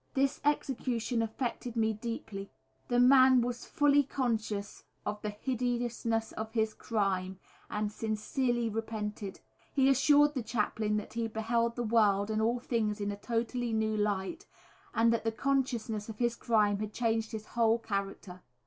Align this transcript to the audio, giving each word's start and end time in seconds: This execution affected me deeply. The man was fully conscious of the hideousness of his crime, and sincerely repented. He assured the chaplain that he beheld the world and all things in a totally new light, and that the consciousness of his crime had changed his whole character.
This 0.15 0.41
execution 0.43 1.21
affected 1.21 1.75
me 1.75 1.93
deeply. 1.93 2.49
The 2.87 2.99
man 2.99 3.39
was 3.41 3.67
fully 3.67 4.01
conscious 4.01 4.83
of 5.05 5.21
the 5.21 5.29
hideousness 5.29 6.31
of 6.31 6.53
his 6.53 6.73
crime, 6.73 7.39
and 7.69 7.91
sincerely 7.91 8.67
repented. 8.67 9.41
He 9.71 9.89
assured 9.89 10.33
the 10.33 10.41
chaplain 10.41 10.97
that 10.97 11.13
he 11.13 11.27
beheld 11.27 11.75
the 11.75 11.83
world 11.83 12.31
and 12.31 12.41
all 12.41 12.57
things 12.59 12.99
in 12.99 13.11
a 13.11 13.15
totally 13.15 13.73
new 13.73 13.95
light, 13.95 14.47
and 14.95 15.13
that 15.13 15.23
the 15.23 15.31
consciousness 15.31 16.09
of 16.09 16.17
his 16.17 16.35
crime 16.35 16.79
had 16.79 16.93
changed 16.93 17.31
his 17.31 17.45
whole 17.53 17.77
character. 17.77 18.41